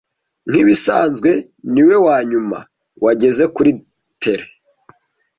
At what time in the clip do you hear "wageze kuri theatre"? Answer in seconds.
3.03-4.43